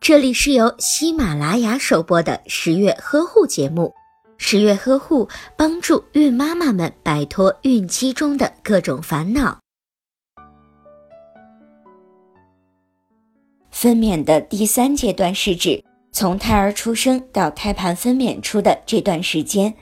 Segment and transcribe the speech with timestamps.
[0.00, 3.92] 这里是由喜马拉雅首播的十月呵护节目。
[4.36, 9.58] 十月呵护帮助孕妈妈们摆脱孕期中的各种烦恼。
[13.70, 19.74] 分娩的第三阶段是指从胎儿出生到胎盘分娩出的这段时间。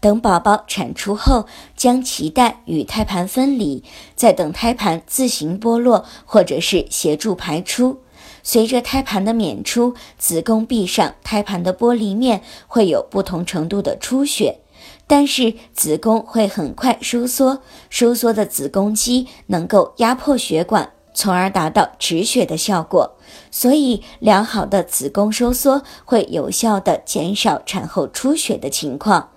[0.00, 1.44] 等宝宝产出后，
[1.76, 3.82] 将脐带与胎盘分离，
[4.14, 8.00] 再等胎盘自行剥落，或者是协助排出。
[8.48, 14.60] 随着胎盘的娩出，子宫壁上胎盘的玻璃面会有不同程度的出血，
[15.06, 23.18] 但是子宫会很快收缩，收缩的子宫肌能够压迫血管，从而达到止血的效果。
[23.50, 29.28] 所以，良好的子宫收缩会有效的减少产后出血的情况。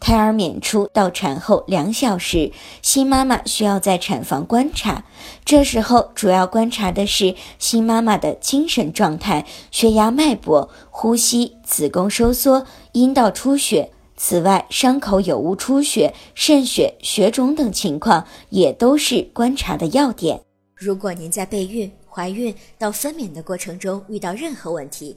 [0.00, 5.04] 胎儿娩出到产后两小时，新妈妈需要在产房观察。
[5.44, 13.90] 这时候主要观察的是新妈妈的精神状态、血压、脉搏、呼吸、子宫收缩、阴道出血。
[14.16, 20.40] 此外，伤口有无出血、渗血、血肿等情况也都是观察的要点。
[20.74, 25.16] 如果您在备孕、怀孕到分娩的过程中遇到任何问题，